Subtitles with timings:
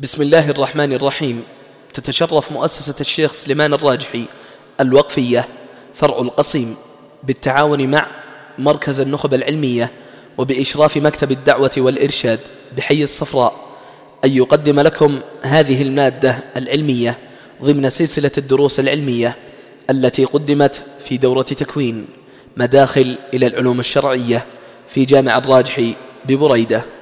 [0.00, 1.42] بسم الله الرحمن الرحيم.
[1.94, 4.24] تتشرف مؤسسة الشيخ سليمان الراجحي
[4.80, 5.48] الوقفية
[5.94, 6.76] فرع القصيم
[7.24, 8.06] بالتعاون مع
[8.58, 9.90] مركز النخب العلمية
[10.38, 12.40] وبإشراف مكتب الدعوة والإرشاد
[12.76, 13.54] بحي الصفراء
[14.24, 17.18] أن يقدم لكم هذه المادة العلمية
[17.62, 19.36] ضمن سلسلة الدروس العلمية
[19.90, 22.06] التي قدمت في دورة تكوين
[22.56, 24.44] مداخل إلى العلوم الشرعية
[24.88, 25.94] في جامع الراجحي
[26.24, 26.99] ببريدة.